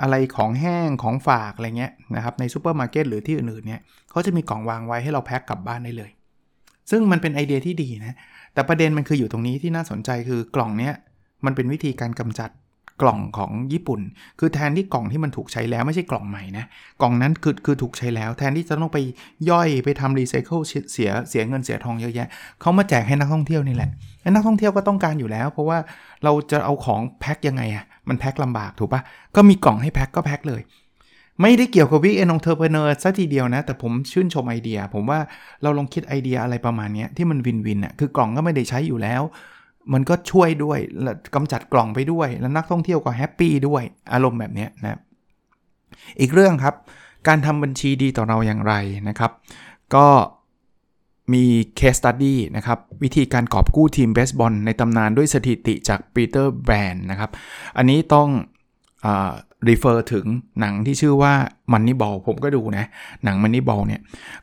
[0.00, 6.10] อะไรของแห้งของฝากอะไรเงี้ยนะครับในซูเปอร์มาร์เก็ตหรือที่อื่นๆเนี่ยเขาจะมีกล่องวางไว้ให้เราแพ็คกลับบ้านได้เลย
[6.90, 8.16] ซึ่งมันเป็นไอเดียที่ดีนะ
[8.54, 10.94] แต่ประเด็นมันคืออยู่ตรงนี้ที่น่าสนใจคือกล่องเนี้ย
[11.44, 12.50] มันเป็นวิธีการกำจัด
[13.02, 14.00] กล่องของญี่ปุ่น
[14.38, 16.64] คือแทนที่กล่องที่มันถูกใช้แล้วไม่ใช่กล่องใหม่นะ
[17.00, 18.98] กล่องนั้นคือคือถูกใช้แล้ว แทนที่จะต้องไป
[19.50, 20.58] ย่อยไปทำรีไซเคิล
[20.92, 22.28] เสียเสียเงินเสียทองเยอะแยะ
[22.60, 23.90] เขามาแจกให้นักท่องเที่ยวนี่แหละ
[24.30, 25.78] นักท่องเที่ยวก็ต้องการอยู่แล้ว เพราะว่า
[26.24, 29.02] เราจะเอาของแพ็คยังไงอะมันแพ็คลำบากถูกปะ
[29.36, 30.62] ก็มีกล่องให้แพ็คก็แพ็คเลย
[31.42, 35.18] ไม่ได้เกี่ยวกับ Weekend Entrepreneur ซะทีเดียวนะ แต่ผมชื่นชมไอเดีย ผมว่า
[35.62, 39.22] เราลองคิดไอเดียอะไรประมาณนี้ที่มัน win-win อะคือกล่องก็ไม่ได้ใช้อยู่แล้ว
[39.92, 40.78] มันก็ช่วยด้วย
[41.34, 45.00] กำจัดกล่องไปด้วย แล้วนักท่องเที่ยวก็ happy ด้วยอารมณ์แบบนี้นะ
[46.20, 46.74] อีกเรื่องครับ
[47.28, 48.74] การทำบัญชีดีต่อเราอย่างไร
[49.08, 49.32] นะครับ
[49.94, 50.06] ก็
[51.32, 51.44] มี
[51.76, 57.30] case study นะครับ วิธีการกอบกู้ทีมเบสบอลในตำนานด้วยสถิติจากปีเตอร์แบรนด์นะครับ
[57.76, 58.28] อันนี้ต้อง
[59.68, 60.26] refer ถึง
[60.60, 61.32] หนังที่ชื่อว่า
[61.72, 62.84] Moneyball ผมก็ดูนะ
[63.24, 64.00] หนัง Moneyball เนี่ย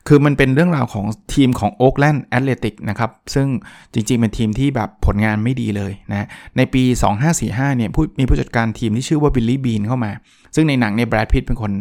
[0.08, 3.46] คือมันเป็นเรื่องราวของทีมของโอ๊กแลนด์แอตเลติกนะครับ ซึ่ง
[3.92, 6.26] จริงๆ เป็นทีมที่แบบผลงานไม่ดีเลยนะ
[6.56, 6.82] ในปี
[7.30, 10.12] 2545 เนี่ยมีผู้จัดการทีมที่ชื่อว่าบิลลี่บีนเข้ามา
[10.54, 11.72] ซึ่งในหนังเนี่ยแบรดพิตเป็นคน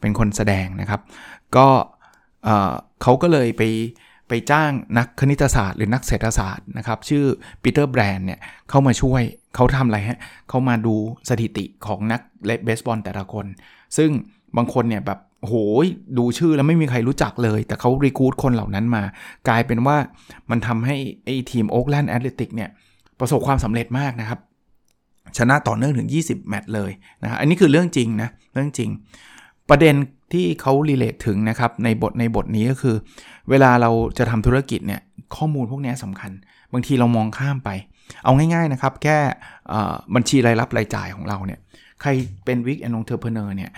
[0.00, 1.00] เป็นคนแสดงนะครับ
[1.56, 1.68] ก็
[3.02, 3.62] เขาก็เลยไป
[4.28, 7.24] ไปจ้างนักคณิตศาสตร์หรือนักเศรษฐศาสตร์นะครับ ชื่อ
[7.62, 9.22] ปีเตอร์แบรนด์เนี่ยเข้ามาช่วย
[9.54, 10.94] เขาทำอะไรฮะเขามาดู
[11.28, 13.46] สถิติของนักเล่นเบสบอลแต่ละคน
[13.96, 14.10] ซึ่ง
[14.56, 15.86] บางคนเนี่ยแบบโหย
[16.18, 19.02] ดูชื่อแล้วไม่มีใครรู้จักเลย แต่เขา recruit คนเหล่านั้นมา
[19.48, 19.96] กลายเป็นว่า
[20.50, 22.70] มันทำให้ไอ้ทีมโอ๊กแลนด์แอตเลติกเนี่ย
[23.20, 24.38] ประสบความสำเร็จมากนะครับ
[25.38, 26.90] ชนะต่อเนื่องถึง 20 แมตช์เลย
[27.22, 28.90] นะอันนี้คือเรื่องจริงนะเรื่องจริง
[29.70, 29.94] ประเด็น
[30.32, 32.96] ที่เขา relate ถึงนะครับในบทในบทนี้ก็คือ
[33.50, 35.00] เวลาเราจะทำธุรกิจเนี่ย
[35.36, 36.32] ข้อมูลพวกนี้สำคัญ
[36.72, 37.70] บางทีเรามองข้ามไป
[38.24, 39.18] เอาง่ายๆนะครับ แค่
[40.14, 41.60] บัญชีรายรับรายจ่ายของเราเนี่ย
[42.00, 42.10] ใคร
[42.44, 43.70] เป็นวิกแอนนงเทอร์เพเนอร์เนี่ย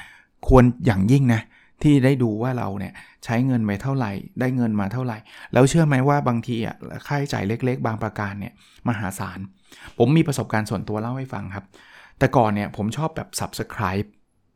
[0.49, 1.42] ควรอย่างยิ่งนะ
[1.83, 2.92] ที่ได้ดูว่าเราเนี่ย
[3.25, 5.18] ใช้เงินไปเท่าไหร่ ได้เงินมาเท่าไหร่
[5.53, 8.53] แล้วเชื่อไหมว่าบางทีอะค่าใช้จ่ายเล็ก ๆ บางประการเนี่ย
[8.88, 9.38] มหาศาล
[9.99, 11.64] ผมมีประสบการณ์ส่วนตัวเล่าให้ฟังครับ
[12.18, 14.09] แต่ก่อนเนี่ยผมชอบแบบ subscribe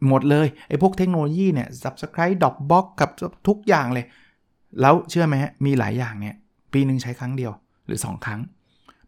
[0.09, 3.11] หมดเลยไอ้พวกเทคโนโลยีเนี่ย subscribe ดอกบล็อกกับ
[3.49, 4.07] ทุกอย่างเลย
[4.81, 6.35] แล้วเชื่อไหมฮะมีหลายอย่างเนี่ย
[6.73, 7.53] ปีหนึ่งใช้ครั้งเดียว
[7.87, 8.41] หรือ 2 ครั้ง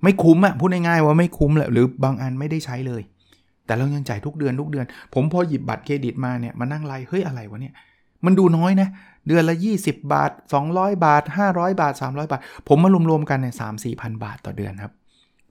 [0.02, 3.02] ไม่คุ้มอะพูดง่ายๆว่าไม่คุ้มแหละหรือบางอันไม่ได้ใช้เลย
[3.66, 7.74] แต่เรายังจ่ายทุกเดือนทุกเดือน ผมพอหยิบบัตรเครดิตมาเนี่ยมานั่งไล่เฮ้ยอะไรวะเนี่ย
[8.24, 8.88] มันดูน้อยนะ
[9.28, 10.30] เดือนละ 20 บาท
[10.68, 14.92] 200 บาท 500 บาท 300 บาท ผมมารวมๆกันเนี่ยสามสี่พันบาทต่อเดือนครับ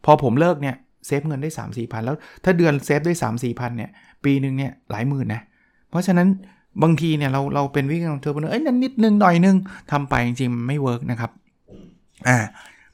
[0.05, 0.75] พอผมเลิกเนี่ย
[1.07, 3.89] save เงินได้ สามสี่พันแล้วถ้าเดือน save ได้ สามสี่พันเนี่ย
[4.23, 5.41] ปีหนึ่งเนี่ยหลายหมื่นนะ
[5.89, 6.27] เพราะฉะนั้น
[6.83, 9.55] บางทีเนี่ยเราเราเป็นวิกฤตของเธอเนอ้ยนั่นนิดนึงหน่อยนึง
[9.91, 11.31] ทำไปจริงๆไม่เวิร์กนะครับ
[12.27, 12.37] อ่า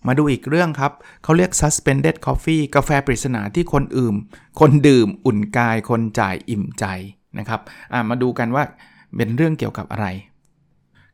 [0.08, 0.91] มาดูอีกเรื่องครับ
[1.24, 4.15] เขาเรียก suspended coffee กาแฟปริศนาที่คนอื่ม
[4.60, 6.86] คนดื่มอุ่นกาย คนจ่ายอิ่มใจ
[7.39, 7.62] นะครับ
[8.10, 8.63] มาดูกันว่า
[9.15, 10.08] เป็นเรื่องเกี่ยวกับอะไร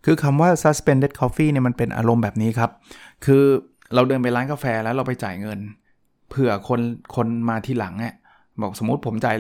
[0.06, 2.72] คือคำว่า suspended coffee เนี่ยมันเป็นอารมณ์แบบนี้ครับ
[3.26, 3.44] คือ
[3.94, 5.60] เราเดินไปร้านกาแฟแล้วเราไปจ่ายเงิน
[6.30, 6.82] เผื่อคน
[7.16, 8.14] คนมาทีหลังเนี่ย
[8.62, 9.36] บอกสมมติผมจ่าย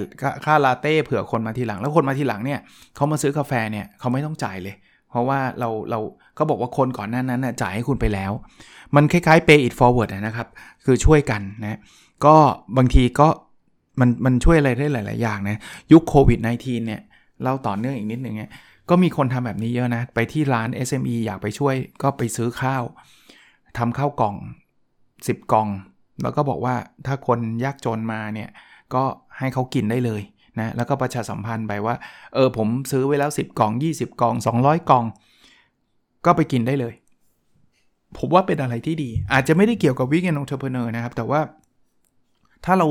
[0.46, 2.60] ค่าลาเต้เผื่อคนมาทีหลัง แล้วคนมาทีหลังเนี่ย
[2.96, 4.76] เขามาซื้อกาแฟเนี่ยเขาไม่ต้องจ่ายเลย
[5.10, 6.00] เพราะว่าเราเรา
[6.38, 8.32] ก็บอกว่าคนก่อนหน้านั้นจ่ายให้คุณไปแล้ว
[8.96, 10.48] มันคล้ายๆ pay it forward นะครับ
[10.86, 11.80] คือช่วยกันนะ
[12.26, 12.36] ก็
[12.78, 13.28] บางทีก็
[14.00, 15.58] มันมันช่วยอะไรได้หลาย ๆ อย่างนะ
[15.92, 17.02] ยุคโควิด -19 เนี่ย
[17.44, 18.52] เราต่อเนื่องอีกนิดหนึ่งเนี่ย
[18.90, 22.84] ก็มีคนทำแบบนี้เยอะนะ ไปที่ร้าน SME อยากไปช่วยก็ไปซื้อข้าว
[23.78, 24.36] ทำข้าวกล่อง
[24.92, 25.68] 10 กล่อง
[26.24, 26.76] แล้วก็บอกว่า
[27.06, 28.50] ถ้าคนยากจนมาเนี่ย
[28.94, 29.04] ก็
[29.38, 30.22] ให้เขากินได้เลย
[30.60, 31.96] นะแล้วก็ประชาสัมพันธ์ไปว่า
[32.34, 35.06] เออผมซื้อไว้แล้ว 10 กล่อง 20 กล่อง 200 กล่อง
[36.26, 36.94] ก็ไปกินได้เลย
[38.17, 41.39] ผมว่าเป็นอะไรที่ดี อาจจะไม่ได้เกี่ยวกับ Weekend Entrepreneur นะครับ แต่ว่า
[42.65, 42.88] ถ้าเรา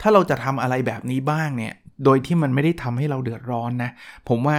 [0.00, 3.90] ถ้าเราจะทำอะไรแบบนี้บ้างเนี่ย โดยที่มันไม่ได้ทำให้เราเดือดร้อนนะ
[4.28, 4.56] ผมว่า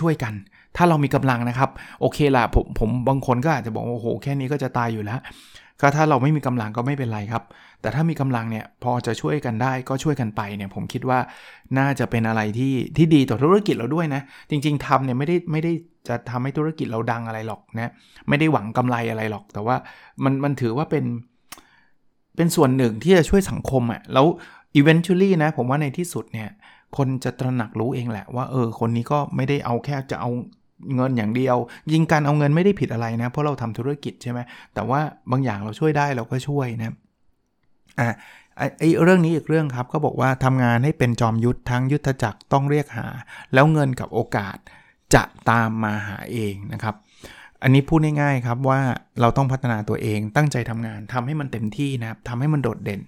[0.00, 0.34] ช่วยๆกัน
[0.76, 5.20] ถ้าเรามีกำลังนะครับ โอเคละผมผมบางคนก็อาจจะบอกโอ้โห แค่นี้ก็จะตายอยู่แล้ว
[5.80, 7.42] ก็ถ้าเราไม่มีกำลังก็ไม่เป็นไรครับ
[7.82, 11.18] แต่ถ้ามีกำลังเนี่ยพอจะช่วยกันได้ก็ช่วยกันไปเนี่ยผมคิดว่า
[11.78, 15.72] น่าจะเป็นอะไรที่ที่ดีต่อธุรกิจเราด้วยนะ จริง ๆทำเนี่ยไม่ได้ไม่ได้
[16.08, 17.92] จะทำให้ธุรกิจเราดังอะไรหรอกนะ
[18.28, 19.76] ไม่ได้หวังกำไรอะไรหรอก แต่ว่า
[20.24, 21.04] มันมันถือว่าเป็น
[22.36, 24.26] เป็นส่วนหนึ่งที่จะช่วยสังคมอะ่ะแล้ว
[24.80, 26.48] eventually นะผมว่าในที่สุดเนี่ย
[26.96, 30.30] คนจะตระหนักรู้เองแหละว่าเออคนนี้ก็ไม่ได้เอาแค่จะเอา
[30.94, 31.56] เงินอย่างเดียว
[31.92, 34.40] ยิงการเอาเงินไม่ได้ผิดอะไรนะ เพราะเราทำธุรกิจใช่ไหม
[34.74, 36.94] แต่ว่าบางอย่างเราช่วยได้เราก็ช่วยนะ
[38.00, 38.08] อะ
[38.78, 43.06] ไอ้เรื่องนี้อีกเรื่องครับก็บอกว่าทำงานให้เป็นจอมยุทธทั้งยุทธจักรต้องเรียกหา
[43.54, 44.56] แล้วเงินกับโอกาส
[45.14, 46.94] จะตามมาหาเองนะครับ
[47.62, 48.80] อันนี้พูดง่ายๆครับว่า
[49.20, 53.00] เราต้องพัฒนาตัวเองตั้งใจทำงานทำให้มันเต็มที่นะครับทำให้มันโดดเด่น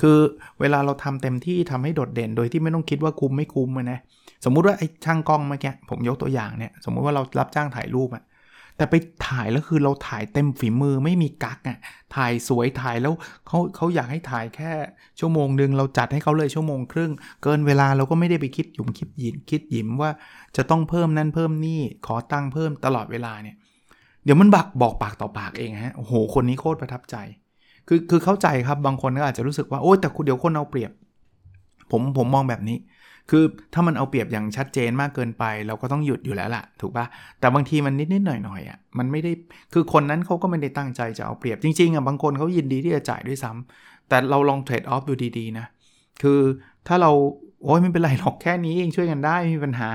[0.00, 0.18] คือ
[0.60, 3.98] เวลาเราทำเต็มที่ทำให้โดดเด่น โดยที่ไม่ต้องคิดว่าคุ้มไม่คุ้มนะ
[4.44, 8.24] สมมุติว่าไอ้ช่างกล้องเมื่อกี้ผมยกตัวอย่างเนี่ยสมมุติว่าเรารับจ้างถ่ายรูปอะ
[8.76, 8.94] แต่ไป
[9.28, 11.78] ถ่ายแล้วคือเราถ่ายเต็มฝีมือไม่มีกักอะ
[12.16, 13.14] ถ่ายสวยถ่ายแล้ว
[13.46, 14.72] เขาเขาอยากให้ถ่ายแค่
[15.20, 20.10] ชั่วโมงหนึ่งเราจัดให้เขาเลยชั่วโมงครึ่ง เกินเวลาเราก็ไม่ได้ไปคิดหยุมคิดหยินคิดหยิมว่า
[20.56, 23.56] จะต้องเพิ่มนั่นเพิ่มนี่ขอตังค์เพิ่มตลอดเวลาเนี่ย
[24.24, 27.16] เดี๋ยวมันบักบอกปากต่อปากเองฮะโอ้โหคนนี้โคตรประทับใจ
[27.88, 30.92] คือคือเข้าใจครับบางคนก็อาจจะรู้สึกว่าโอ้แต่เดี๋ยวคนเอาเปรียบ
[31.90, 32.76] ผมผมมองแบบนี้
[33.30, 37.06] คือถ้ามันเอาเปรียบอย่างชัดเจนมากเกินไป เราก็ต้องหยุดอยู่แล้วล่ะ ถูกปะ
[37.40, 39.32] แต่บางทีมันนิดๆหน่อยๆอะมันไม่ได้
[39.72, 45.66] คือคนนั้นเขาก็ไม่ได้ตั้งใจจะเอาเปรียบจริงๆอะบางคนเขายินดีที่จะจ่ายด้วยซ้ำแต่เราลองเทรดออฟดูดีๆนะ
[46.22, 46.40] คือ
[46.86, 47.10] ถ้าเรา
[47.64, 49.88] โอ้ยไม่เป็นไรหรอกแค่นี้เองช่วยกันได้ไม่มีปัญหา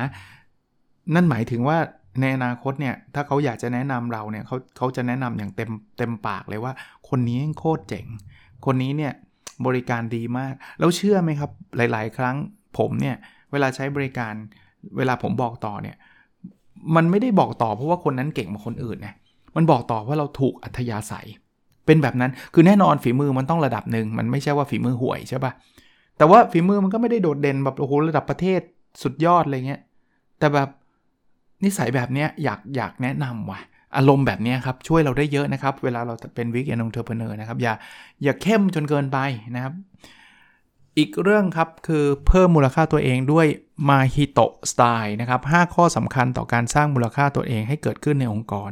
[1.16, 1.78] นั่นหมายถึงว่า
[2.22, 6.74] ในอนาคตเนี่ยถ้าเขาอยากจะแนะนำเราเนี่ยเขาเขาจะแนะนำอย่างเต็มเต็มปากเลยว่า
[7.10, 8.06] คนนี้โคตรเจ๋ง
[8.66, 9.14] คนนี้เนี่ย
[9.66, 12.36] บริการดีมาก แล้วเชื่อไหมครับหลาย ๆ ครั้ง
[12.78, 13.16] ผมเนี่ย
[13.52, 14.34] เวลาใช้บริการ
[14.98, 15.96] เวลาผมบอกต่อเนี่ย
[16.96, 19.14] มันไม่ได้บอกต่อเพราะว่าคนนั้นเก่งกว่าคนอื่นนะ
[19.56, 21.28] มันบอกต่อว่าเราถูกอัธยาศัย
[21.86, 25.52] เป็นแบบนั้นคือแน่นอนฝีมือมันต้องระดับหนึ่งมันไม่ใช่ว่าฝีมือห่วยใช่ปะ
[26.18, 28.62] แต่ว่าฝีมือมันก็ไม่ได้โดดเด่นแบบโอ้โหระดับประเทศ
[29.04, 29.82] สุดยอดอะไรเงี้ย
[30.40, 30.70] แต่แบบ
[31.64, 33.60] นิสัยแบบเนี้ยอยากอยากแนะนำว่ะ
[33.98, 37.74] อารมณ์แบบนี้ครับ ช่วยเราได้เยอะนะครับ เวลาเราเป็น Weekend Entrepreneur นะครับ อย่า
[38.24, 39.18] อย่าเข้มจนเกินไป
[39.56, 39.74] นะครับ
[40.98, 43.48] อีกเรื่องครับคือเพิ่มมูลค่าตัวเองด้วย
[43.90, 48.72] มาฮิโตะสไตล์นะครับ5ข้อสำคัญต่อการสร้างมูลค่าตัวเองให้เกิดขึ้นในองค์กร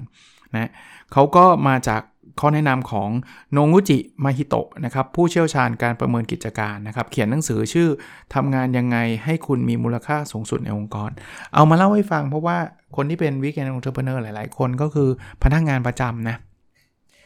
[0.55, 0.71] นะ
[1.13, 2.01] เขาก็มาจาก
[2.39, 3.09] ข้อแนะนำของ
[3.51, 7.89] โนงุจิมาฮิโตะนะครับผู้เชี่ยวชาญการประเมินกิจการนะครับเขียนหนังสือชื่อ
[8.33, 11.09] ทำงานยังไงให้คุณมีมูลค่าสูงสุดในองค์กร
[11.53, 12.57] เอามาเล่าให้ฟังเพราะว่า
[12.95, 15.09] คนที่เป็นวิกแอนองเทอร์เพเนอร์หลายๆ คนก็คือ
[15.43, 16.35] พนักงานประจำนะ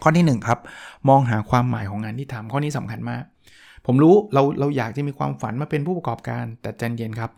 [0.04, 0.60] ข้อที่1ครับ
[1.10, 3.24] มองหาความหมายของงานที่ทำข้อนี้สำคัญมาก
[3.86, 7.32] ผมรู้เราเราอยากจะมีความฝันมาเป็นผู้ประกอบการ แต่ใจเย็นครับ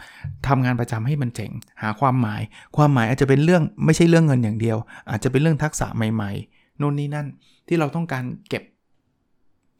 [0.48, 1.52] ทำงานประจำให้มันเจ๋ง
[1.82, 2.42] หาความหมาย
[2.78, 4.78] ความหมายอาจจะเป็นเรื่องไม่ใช่เรื่องเงินอย่างเดียว
[5.10, 7.28] อาจจะเป็นเรื่องทักษะใหม่ๆนู่นนี่นั่น
[7.68, 8.64] ที่เราต้องการเก็บ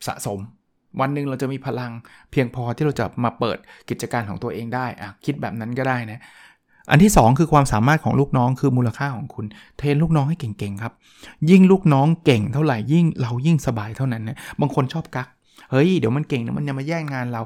[0.08, 0.40] สะสม
[1.00, 1.92] วันหนึ่งเราจะมีพลัง
[2.32, 3.58] เพียงพอที่เราจะมาเปิด
[3.90, 6.20] กิจการของตัวเองได้อะคิดแบบนั้นก็ได้นะ
[6.90, 9.46] อันที่ 2 คือความสามารถของลูกน้องคือมูลค่าของคุณ
[9.78, 10.94] train ลูกน้องให้เก่งๆครับ
[11.50, 15.28] ยิ่งลูกน้องเก่งเท่าไหร่ยิ่งเรายิ่งสบายเท่านั้นนะบางคนชอบกัก
[15.74, 17.42] เฮ้ยเดี๋ยวมันเก่งเดี๋ยวมันจะมาแย่งงานเรา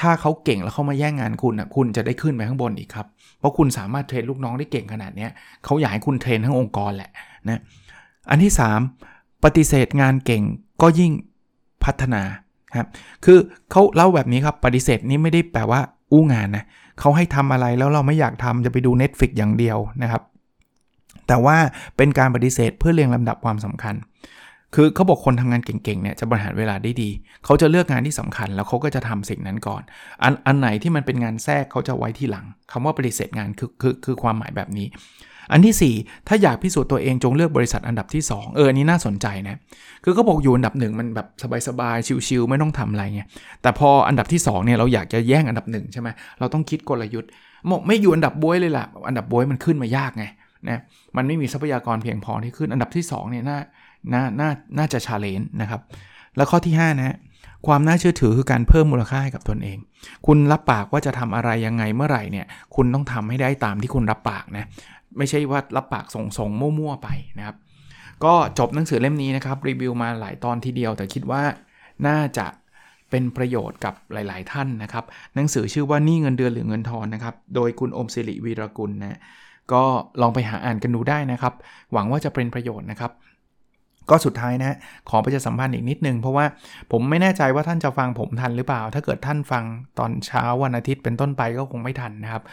[0.00, 3.06] ถ้าเขาเก่งแล้วเขามาแย่งงานคุณอะคุณจะได้ขึ้นไปข้างบนอีกครับ
[3.38, 5.26] เพราะคุณสามารถ train ลูกน้องได้เก่งขนาดนี้
[5.64, 7.10] เขาอยากให้คุณ train ทั้งองค์กรแหละ
[7.48, 7.60] นะ
[8.30, 8.52] อันที่
[8.98, 10.42] 3 ปฏิเสธงานเก่ง
[10.82, 11.12] ก็ยิ่ง
[11.84, 12.22] พัฒนา
[12.78, 12.88] ครับ
[13.24, 13.38] คือ
[13.70, 15.80] เขาเล่าแบบนี้ครับปฏิเสธนี้ไม่ได้แปลว่า
[16.12, 16.64] อู้งานนะ
[17.00, 20.22] เขาให้ทำอะไรแล้วเราไม่อยากทำจะไปดู Netflix อย่างเดียวนะครับ
[21.28, 21.56] แต่ว่า
[21.96, 23.94] เป็นการปฏิเสธเพื่อเรียงลำดับความสำคัญ
[24.74, 27.10] คือเขาบอกคนทำงานเก่งๆเนี่ยจะบริหารเวลาได้ดี
[27.44, 29.82] เขาจะเลือกงานที่สำคัญ แล้วเขาก็จะทำสิ่งนั้นก่อน
[30.22, 34.86] อันอันไหนที่มันเป็นงานแทรกเขาจะไว้ที่หลังคำว่าปฏิเสธงานคือคือคือความหมายแบบนี้
[35.52, 39.56] อันที่ 4 ถ้าอยากพิสูจน์ตัวเองจงเลือกบริษัทอันดับที่ 2 เอออันนี้น่าสนใจนะ
[40.04, 41.26] คือเขาบอกอยู่อันดับหนึ่งมันแบบ
[41.68, 43.28] สบายๆชิวๆไม่ต้องทำอะไรเงี้ย
[43.62, 47.30] แต่พออันดับที่2เนี่ยเราอยากจะแย่งอันดับหนึ่งใช่ไหมเราต้องคิดกลยุทธ์
[47.70, 50.24] บอกไม่อยู่อันดับบ๊วยเลยล่ะอันดับบ๊วยมันขึ้นมายากไง
[50.68, 50.78] นะ
[51.16, 53.58] มันไม่มีทรัพยากรเพียงพอที่ขึ้นอันดับที่2เนี่ยน่า
[54.12, 55.80] น่าน่าน่าจะ challenge นะครับ
[56.36, 57.16] แล้วข้อที่ 5นะ
[57.66, 59.78] ความน่าเชื่อถือคือการเพิ่มมูลค่าให้กับตนเอง
[60.26, 64.64] คุณรับปากว่าจะทำอะไรยังไงเมื่อไหร่เนี่ยคุณต้องทำให้ได้ตามที่คุณรับปากนะ
[65.18, 67.56] ไม่ใช่ว่ารับปากส่งๆมั่วๆไปนะครับ
[68.24, 71.42] ก็จบหนังสือเล่มนี้นะครับรีวิวมาหลายตอนทีเดียว แต่คิดว่า
[72.06, 72.46] น่าจะ
[73.10, 79.18] เป็นประโยชน์กับหลาย ๆ ท่านนะครับ หนังสือชื่อว่านี่เงินเดือนหรือเงินทอนนะครับ โดยคุณอมศิริวีรกุลนะ
[79.72, 79.82] ก็
[80.20, 81.54] ลองไปหาอ่านกันดูได้นะครับ
[81.92, 83.12] หวังว่าจะเป็นประโยชน์นะครับ
[84.10, 84.76] ก็สุดท้ายนะ
[85.10, 86.44] ขอประชาสัมพันธ์อีกนิดนึง เพราะว่า
[86.92, 89.64] ผมไม่แน่ใจว่าท่านจะฟังผมทันหรือเปล่า ถ้าเกิดท่านฟัง
[89.98, 92.44] ตอนเช้าวันอาทิตย์เป็นต้นไปก็คงไม่ทันนะครับ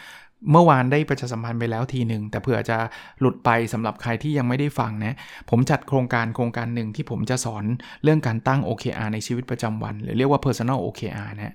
[0.52, 2.78] เมื่อวานได้ประชาสัมพันธ์ไปแล้วทีหนึ่งแต่เผื่อจะ
[3.20, 5.16] หลุดไปสำหรับใครที่ยังไม่ได้ฟังนะ
[5.50, 7.64] ผมจัดโครงการโครงการหนึ่งที่ผมจะสอน
[8.02, 11.54] เรื่องการตั้ง OKR ในชีวิตประจำวัน หรือเรียกว่า personal OKR นะ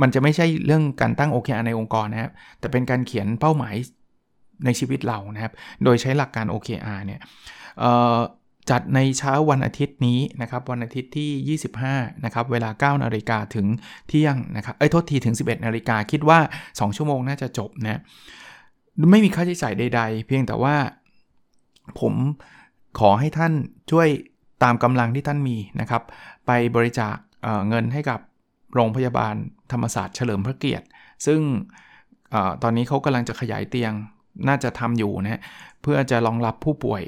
[0.00, 3.74] มันจะไม่ใช่เรื่องการตั้ง OKR ในองค์กรนะครับแต่เป็นการเขียนเป้าหมาย
[4.64, 5.52] ในชีวิตเรานะครับ
[5.84, 7.20] โดยใช้หลักการ OKR เนี่ย
[8.70, 13.66] จัดในเช้าวันอาทิตย์นี้นะครับวันอาทิตย์ที่ 25นะครับเวลา9นาฬิกาถึง
[14.08, 18.00] เที่ยงนะครับเอ้ยโทษทีถึง 11นาฬิกาคิดว่า 2 ชั่วโมงน่าจะจบนะ
[19.10, 20.76] ไม่มีค่าใช้จ่ายใด ๆ เพียงแต่ว่า
[22.00, 22.14] ผม
[22.98, 23.52] ขอให้ท่าน
[23.90, 24.08] ช่วย
[24.62, 26.02] ตามกำลังที่ท่านมีนะครับ
[26.46, 28.20] ไปบริจาคเเงินให้กับ
[28.74, 29.34] โรงพยาบาล
[29.72, 30.86] ธรรมศาสตร์เฉลิมพระเกียรติ
[31.26, 31.40] ซึ่ง
[32.34, 33.92] อตอนนี้เขากำลังจะขยายเตียง
[34.48, 35.42] น่าจะทำอยู่นะ
[35.82, 37.02] เพื่อจะรองรับผู้ป่วย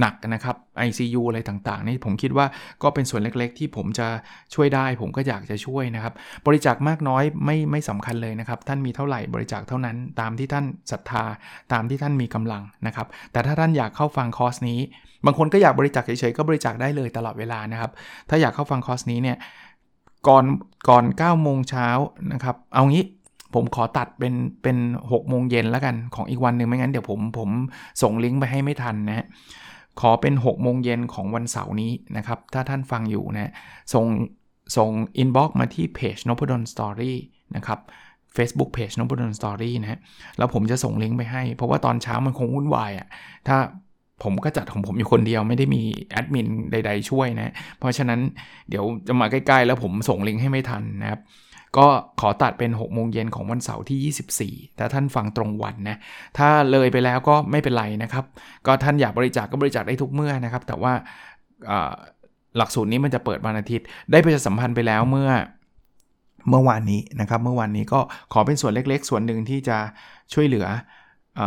[0.00, 0.56] หนักนะครับ
[0.86, 2.46] ICU อะไรต่างๆนี่ผมคิดว่า
[2.82, 4.08] ก็เป็นส่วนเล็กๆ ที่ผมจะ
[4.54, 6.14] ช่วยได้ ผมก็อยากจะช่วยนะครับ
[6.46, 11.24] บริจาคมากน้อยไม่ไม่สำคัญเลยนะครับ ท่านมีเท่าไหร่บริจาคเท่านั้น ตามที่ท่านศรัทธา
[11.72, 14.80] ตามที่ท่านมีกำลังนะครับ แต่ถ้าท่านอยากเข้าฟังคอร์สนี้
[15.24, 17.90] บางคนก็อยากบริจาคเฉยๆก็บริจาคได้เลยตลอดเวลานะครับ
[18.28, 19.36] ถ้าอยากเข้าฟังคอร์สนี้เนี่ย
[20.28, 20.44] ก่อน
[20.88, 21.88] ก่อน9โมงเช้า
[22.32, 23.04] นะครับเอางี้
[23.54, 27.50] ผมขอตัดเป็นเป็น6โมงเย็นแล้วกันของอีกวันหนึ่งไม่งั้นเดี๋ยวผมผม
[28.02, 29.26] ส่งลิงก์ไปให้ไม่ทันนะฮะ
[30.00, 33.52] ขอเป็น 6 โมงเย็นของวันเสาร์นี้นะครับ ถ้าท่านฟังอยู่นะ
[33.94, 34.06] ส่ง
[34.76, 37.16] ส่งอินบ็อกมาที่เพจน o ด a สตอรี่
[37.56, 37.78] นะครับ
[38.36, 40.00] Facebook Page น o ด a สตอรี่นะฮะ
[40.38, 43.08] แล้วผมจะส่งลิงก์ไปให้ เพราะว่าตอนเช้ามันคงวุ่นวายอะ่ะ
[43.48, 43.56] ถ้า
[44.22, 48.20] ผมก็จัดของผมอยู่คนเดียวไม่ได้มีแอดมินใด ๆ ช่วยนะ เพราะฉะนั้น
[48.68, 51.20] เดี๋ยวจะมาใกล้ ๆ แล้วผมส่งลิงก์ให้ไม่ทันนะครับ
[51.78, 51.86] ก็
[52.20, 55.98] ขอตัดเป็น 6 โมงเย็นของวันเสาร์ที่ 24แต่ท่านฟังตรงวันนะ
[56.38, 58.24] ถ้าเลยไปแล้วก็ไม่เป็นไรนะครับ
[58.66, 60.92] ก็ท่านอยากบริจาคกก็บริจาคได้ทุกเมื่อนะครับ แต่ว่า
[62.56, 65.30] หลักสูตรนี้มันจะเปิดวันอาทิตย์ ได้ประชาสัมพันธ์ไปแล้วเมื่อ
[66.50, 68.00] เมื่อวานนี้นะครับ เมื่อวานนี้ก็
[68.32, 69.78] ขอเป็นส่วนเล็ก ๆ ส่วนหนึ่งที่จะ
[70.32, 70.66] ช่วยเหลือ
[71.36, 71.42] เอ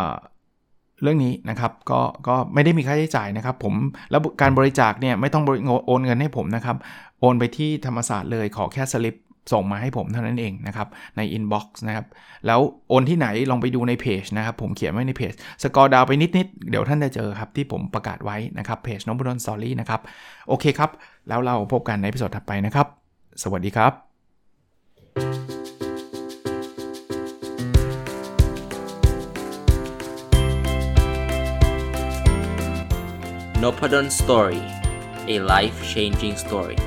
[1.03, 3.73] เรื่องนี้นะครับก็ก็ไม่ได้มีค่าใช้จ่ายนะครับ ผม
[4.11, 5.43] แล้วการบริจาคเนี่ยไม่ต้อง
[5.87, 6.77] โอนเงินให้ผมนะครับ
[7.19, 9.15] โอนไปที่ธรรมศาสตร์เลยขอแค่สลิป
[9.51, 12.05] ส่งมาให้ผมเท่านั้นเองนะครับใน inbox นะครับ
[12.47, 12.59] แล้ว
[12.89, 20.01] โอนที่ไหนลองไปดูในเพจนะครับผมเขียนไว้ในเพจ scroll down ไปนิดๆ เดี๋ยวท่านจะเจอครับที่ผมประกาศไว้นะครับเพจ Nopadol's Story นะครับ
[20.47, 20.89] โอเคครับ
[21.27, 22.87] แล้วเราพบกันใน episode ถัดไปนะครับ
[23.43, 23.93] สวัสดีครับ
[33.63, 34.61] n o p a d o n Story
[35.33, 36.77] a life changing story